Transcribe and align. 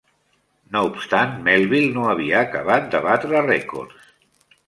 No 0.75 0.79
obstant, 0.87 1.35
Melville 1.49 1.91
no 1.97 2.07
havia 2.13 2.41
acabat 2.47 2.89
de 2.95 3.01
batre 3.09 3.45
rècords. 3.53 4.11